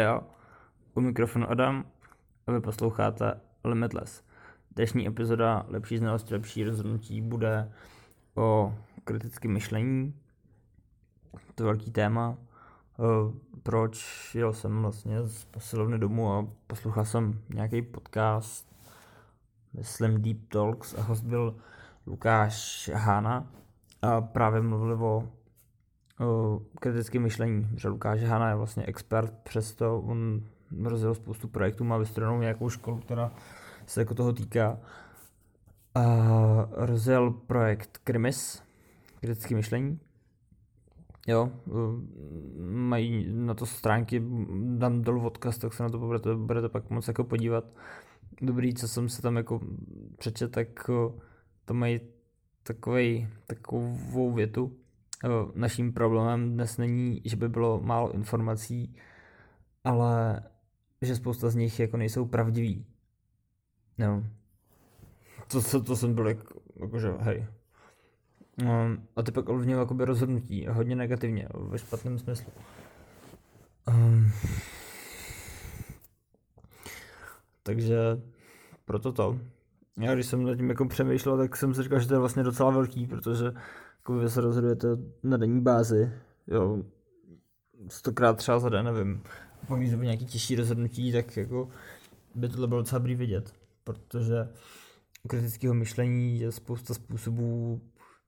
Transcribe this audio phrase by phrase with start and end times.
[0.00, 0.20] Jo,
[0.94, 1.84] u mikrofonu Adam
[2.46, 4.24] a vy posloucháte Limitless.
[4.70, 7.72] Dnešní epizoda Lepší znalost, lepší rozhodnutí bude
[8.34, 8.74] o
[9.04, 10.14] kritickém myšlení.
[11.54, 12.36] To je velký téma.
[13.62, 18.76] Proč jel jsem vlastně z posilovny domů a poslouchal jsem nějaký podcast,
[19.72, 21.56] myslím Deep Talks a host byl
[22.06, 23.46] Lukáš Hána
[24.02, 25.28] a právě mluvili o
[26.80, 30.42] kritické myšlení, že Lukáš Hana je vlastně expert, přesto on
[30.84, 33.32] rozjel spoustu projektů, má vystrojnou nějakou školu, která
[33.86, 34.78] se jako toho týká.
[35.94, 36.04] A
[36.70, 38.62] rozjel projekt Krimis,
[39.20, 40.00] kritické myšlení.
[41.26, 41.50] Jo,
[42.66, 44.22] mají na to stránky,
[44.76, 47.64] dám dolů odkaz, tak se na to budete, budete pak moc jako podívat.
[48.42, 49.60] Dobrý, co jsem se tam jako
[50.18, 50.90] přečet, tak
[51.64, 52.00] to mají
[52.62, 54.72] takovej, takovou větu,
[55.54, 58.96] naším problémem dnes není, že by bylo málo informací,
[59.84, 60.42] ale
[61.02, 62.86] že spousta z nich jako nejsou pravdivý.
[63.98, 64.24] No.
[65.52, 67.46] To, to, to jsem byl jako, jakože, hej.
[68.62, 72.52] Um, a ty pak ovlivnil jakoby rozhodnutí, hodně negativně, ve špatném smyslu.
[73.88, 74.32] Um,
[77.62, 77.96] takže
[78.84, 79.38] proto to.
[79.96, 82.42] Já když jsem nad tím jako přemýšlel, tak jsem si říkal, že to je vlastně
[82.42, 83.52] docela velký, protože
[84.02, 84.88] jako vy se rozhodujete
[85.22, 86.12] na denní bázi,
[86.46, 86.82] jo,
[87.88, 89.22] stokrát třeba za den, nevím.
[89.62, 91.68] A pak když to nějaký těžší rozhodnutí, tak jako
[92.34, 94.48] by tohle bylo docela dobrý vidět, protože
[95.22, 97.80] u kritického myšlení je spousta způsobů,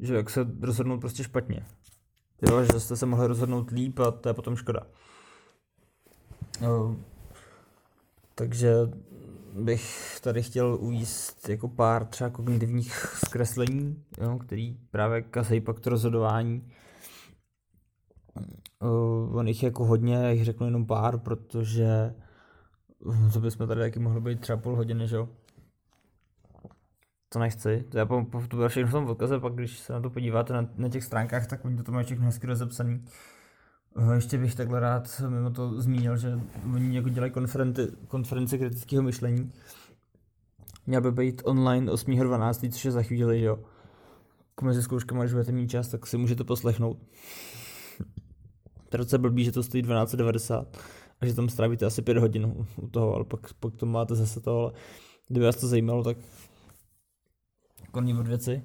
[0.00, 1.66] že jak se rozhodnout prostě špatně.
[2.50, 4.86] Jo, že jste se mohli rozhodnout líp a to je potom škoda.
[6.60, 6.96] Jo,
[8.34, 8.74] takže
[9.52, 12.94] bych tady chtěl ujíst jako pár třeba kognitivních
[13.26, 16.72] zkreslení, jo, který právě kazejí pak to rozhodování.
[18.80, 22.14] Uh, on jich jako hodně, já jich řeknu jenom pár, protože
[23.32, 25.28] to bychom tady taky mohli být třeba půl hodiny, že jo.
[27.28, 30.00] To nechci, to já po, to bude všechno v tom odkaze, pak když se na
[30.00, 33.04] to podíváte na, na těch stránkách, tak oni to mají všechno hezky rozepsaný.
[34.14, 36.40] Ještě bych takhle rád mimo to zmínil, že
[36.74, 39.52] oni jako dělají konferenci, konference kritického myšlení.
[40.86, 43.58] Měl by být online 8.12., což je za chvíli, jo.
[44.54, 46.98] K mezi zkouškama, když budete mít čas, tak si můžete poslechnout.
[48.88, 50.66] Proč se blbý, že to stojí 12,90
[51.20, 54.40] a že tam strávíte asi 5 hodin u toho, ale pak, pak to máte zase
[54.40, 54.72] to, ale
[55.28, 56.16] kdyby vás to zajímalo, tak
[57.90, 58.62] koní od věci.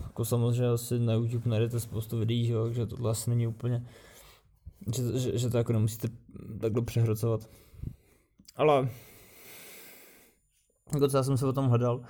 [0.00, 3.86] Jako samozřejmě asi na YouTube najdete spoustu videí, jo, takže tohle asi není úplně
[4.94, 6.08] že, že, že to jako nemusíte
[6.60, 7.50] takhle přehrocovat.
[8.56, 8.88] Ale
[10.92, 12.02] jako co já jsem se o tom hledal,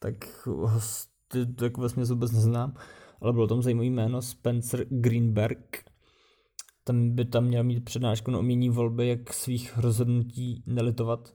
[0.00, 2.74] tak hosty to jako vlastně vůbec neznám,
[3.20, 5.84] ale bylo tam zajímavý jméno Spencer Greenberg.
[6.84, 11.34] Ten by tam měl mít přednášku na umění volby, jak svých rozhodnutí nelitovat,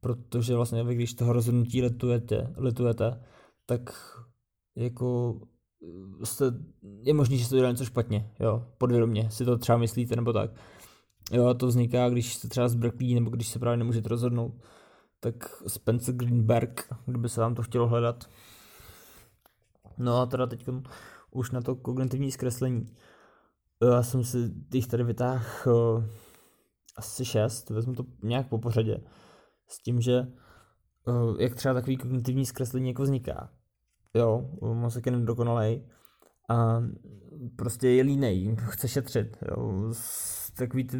[0.00, 3.24] protože vlastně vy, když toho rozhodnutí litujete, litujete
[3.66, 3.90] tak
[4.76, 5.40] jako
[6.24, 6.44] jste,
[7.02, 10.50] je možný, že jste udělali něco špatně, jo, podvědomě, si to třeba myslíte nebo tak.
[11.32, 14.54] Jo, a to vzniká, když jste třeba zbrklí nebo když se právě nemůžete rozhodnout.
[15.20, 15.34] Tak
[15.66, 18.24] Spencer Greenberg, kdyby se vám to chtělo hledat.
[19.98, 20.68] No a teda teď
[21.30, 22.96] už na to kognitivní zkreslení.
[23.90, 26.04] Já jsem si těch tady vytáhl
[26.96, 29.00] asi šest, vezmu to nějak po pořadě.
[29.68, 30.26] S tím, že
[31.38, 33.50] jak třeba takový kognitivní zkreslení jako vzniká
[34.16, 35.86] jo, mozek je nedokonalej
[36.48, 36.82] a
[37.56, 39.92] prostě je línej, chce šetřit, jo.
[40.56, 40.98] Takový ty,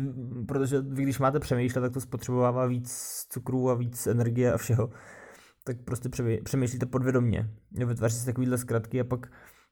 [0.48, 2.90] protože vy když máte přemýšlet, tak to spotřebovává víc
[3.30, 4.90] cukru a víc energie a všeho.
[5.64, 6.08] Tak prostě
[6.44, 7.50] přemýšlíte podvědomně.
[7.86, 9.26] Vytváří se takovýhle zkratky a pak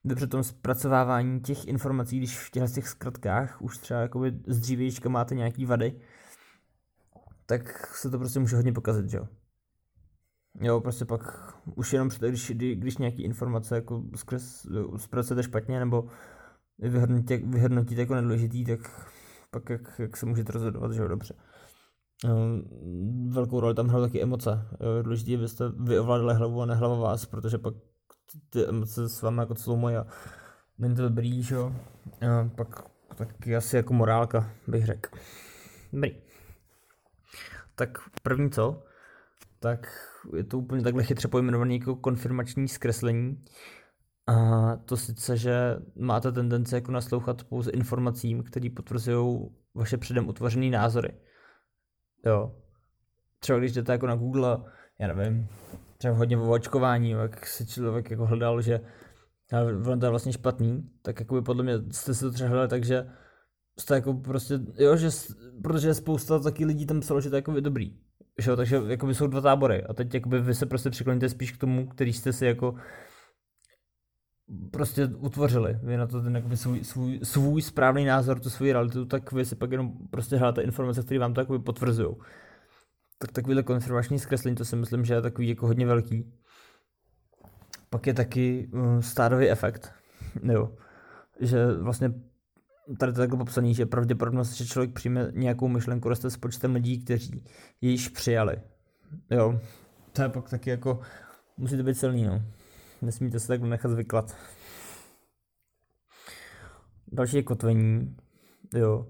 [0.05, 5.01] jde při tom zpracovávání těch informací, když v těchto těch zkratkách už třeba jakoby z
[5.09, 6.01] máte nějaký vady,
[7.47, 9.29] tak se to prostě může hodně pokazit, jo.
[10.61, 14.67] Jo, prostě pak už jenom když, když nějaký informace jako skres,
[14.97, 16.09] zpracujete špatně nebo
[16.79, 19.11] vyhodnotíte, vyhodnotíte jako nedůležitý, tak
[19.51, 21.35] pak jak, jak se můžete rozhodovat, že jo, dobře.
[23.29, 24.69] Velkou roli tam hrajou taky emoce.
[25.03, 27.75] Důležité je, abyste vy ovládali hlavu a ne hlava vás, protože pak
[28.51, 30.05] ty emoce s vámi jako jsou moje
[30.79, 31.73] není to dobrý, že jo.
[32.57, 32.85] Pak
[33.15, 35.19] taky asi jako morálka, bych řekl.
[35.93, 36.17] Dobrý.
[37.75, 38.83] Tak první co,
[39.61, 43.43] tak je to úplně takhle chytře pojmenovaný jako konfirmační zkreslení.
[44.27, 50.71] A to sice, že máte tendenci jako naslouchat pouze informacím, které potvrzují vaše předem utvořené
[50.71, 51.15] názory.
[52.27, 52.57] Jo.
[53.39, 54.65] Třeba když jdete jako na Google,
[54.99, 55.49] já nevím,
[55.99, 58.81] třeba hodně o očkování, jak si člověk jako hledal, že
[59.87, 62.69] ono to je vlastně špatný, tak jako by podle mě jste si to třeba hledali
[62.69, 63.11] tak, že
[63.87, 65.09] to jako prostě, jo, že,
[65.63, 67.99] protože spousta taky lidí tam psalo, že to je jako dobrý.
[68.39, 71.53] Že jo, takže jakoby jsou dva tábory a teď jakoby vy se prostě přikloníte spíš
[71.53, 72.75] k tomu, který jste si jako
[74.71, 75.79] prostě utvořili.
[75.83, 79.45] Vy na to ten jakoby svůj, svůj, svůj správný názor, tu svou realitu, tak vy
[79.45, 82.17] si pak jenom prostě hledáte informace, které vám to jakoby potvrzují.
[83.19, 86.33] Tak takovýhle konfirmační zkreslení, to si myslím, že je takový jako hodně velký.
[87.91, 89.93] Pak je taky uh, stádový efekt,
[90.43, 90.77] jo.
[91.41, 92.15] Že vlastně
[92.99, 97.05] tady to takhle popsaný, že pravděpodobnost, že člověk přijme nějakou myšlenku, roste s počtem lidí,
[97.05, 97.45] kteří
[97.81, 98.61] ji již přijali.
[99.31, 99.61] Jo,
[100.13, 101.01] to je pak taky jako,
[101.57, 102.43] musíte být silný, no.
[103.03, 104.37] Nesmíte se takhle nechat zvyklat.
[107.13, 108.17] Další je kotvení,
[108.75, 109.07] jo.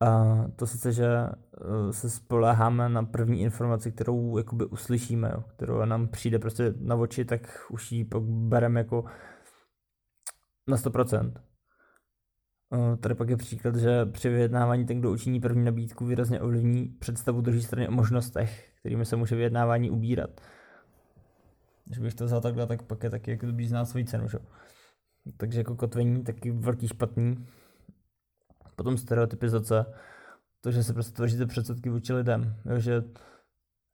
[0.00, 5.84] A to sice, že eh, se spoleháme na první informaci, kterou jakoby uslyšíme, jo, kterou
[5.84, 9.04] nám přijde prostě na oči, tak už ji pak bereme jako
[10.68, 11.32] na 100%.
[12.72, 16.88] Eh, tady pak je příklad, že při vyjednávání ten, kdo učiní první nabídku, výrazně ovlivní
[16.88, 20.40] představu druhé strany o možnostech, kterými se může vyjednávání ubírat.
[21.84, 24.28] Když bych to vzal takhle, tak pak je taky jako dobrý znát svoji cenu.
[24.28, 24.38] Že?
[25.36, 27.46] Takže jako kotvení taky velký špatný.
[28.76, 29.86] Potom stereotypizace,
[30.60, 32.56] to, že se prostě tvoříte předsudky vůči lidem.
[32.70, 33.02] Jo, že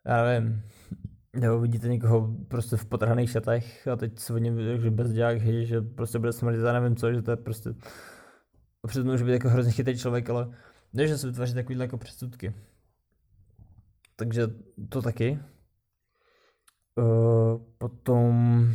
[0.06, 0.62] já nevím,
[1.36, 5.80] nebo vidíte někoho prostě v potrhaných šatech a teď se o něm že dělák, že
[5.80, 7.74] prostě bude smrdit a nevím co, že to je prostě
[8.86, 10.54] a přitom může být jako hrozně chytrý člověk, ale
[10.94, 12.54] že se vytváří takovýhle jako předsudky.
[14.16, 14.46] Takže
[14.88, 15.38] to taky.
[16.94, 18.66] Uh, potom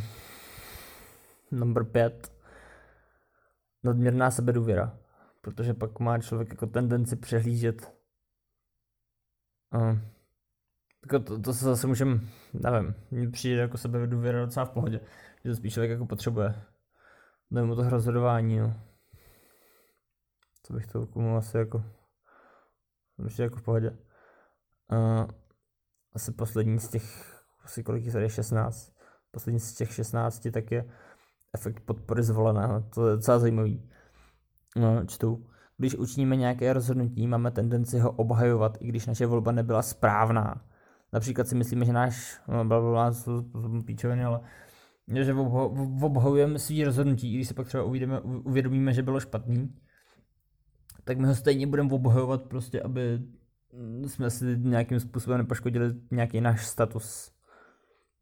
[1.50, 2.32] number 5
[3.84, 4.98] nadměrná sebedůvěra,
[5.40, 7.94] protože pak má člověk jako tendenci přehlížet
[9.74, 9.98] uh,
[11.02, 15.00] jako to, to se zase můžem, nevím, mně přijde jako sebedůvěra docela v pohodě,
[15.44, 16.54] že to spíš člověk jako potřebuje.
[17.50, 18.91] Nebo to rozhodování, no
[20.62, 21.84] co bych to komu asi jako,
[23.18, 23.90] myslím, jako v pohodě.
[24.92, 25.26] Uh,
[26.14, 28.92] asi poslední z těch, asi kolik je 16,
[29.30, 30.84] poslední z těch 16, tak je
[31.54, 33.90] efekt podpory zvoleného, to je docela zajímavý.
[34.76, 35.46] No, čtu.
[35.76, 40.64] Když učiníme nějaké rozhodnutí, máme tendenci ho obhajovat, i když naše volba nebyla správná.
[41.12, 43.12] Například si myslíme, že náš, no, blablabla,
[43.86, 44.40] píčoviny, ale
[45.08, 45.34] že
[46.02, 49.74] obhajujeme svý rozhodnutí, i když se pak třeba uvědomíme, uvědomíme, že bylo špatný,
[51.04, 53.22] tak my ho stejně budeme obhajovat prostě, aby
[54.06, 57.32] jsme si nějakým způsobem nepoškodili nějaký náš status.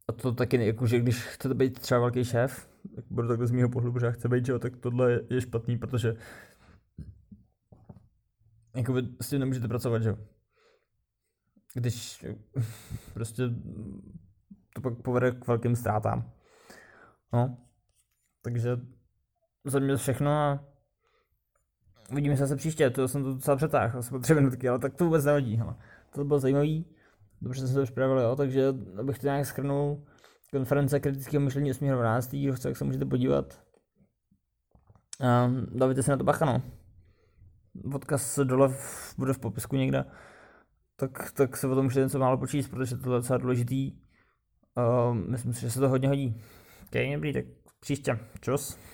[0.09, 3.69] A to taky, jakože když chcete být třeba velký šéf, tak budu takhle z mého
[3.69, 6.17] pohledu, že já chci být, že jo, tak tohle je špatný, protože
[8.77, 10.19] jakoby s tím nemůžete pracovat, že jo.
[11.75, 12.27] Když
[13.15, 13.43] prostě
[14.75, 16.33] to pak povede k velkým ztrátám.
[17.33, 17.59] No,
[18.43, 18.81] takže
[19.65, 20.70] za mě všechno a
[22.13, 24.95] Uvidíme se zase příště, to jsem to docela přetáhl, asi po tři minutky, ale tak
[24.95, 25.57] to vůbec nevadí.
[25.57, 25.75] Hele.
[26.15, 26.87] To bylo zajímavý,
[27.41, 30.05] dobře jsem se to připravil, jo, takže abych to nějak schrnul,
[30.53, 32.43] konference kritického myšlení 8.12.
[32.43, 33.61] kdo chce, tak se můžete podívat.
[35.21, 36.63] A dávajte se na to bacha, no.
[37.95, 40.05] Odkaz dole v, bude v popisku někde.
[40.97, 43.93] Tak, tak se o tom můžete něco málo počíst, protože to je docela důležitý.
[44.77, 46.43] Uh, myslím si, že se to hodně hodí.
[46.83, 47.45] Ok, dobrý, tak
[47.81, 48.19] příště.
[48.41, 48.79] Čus.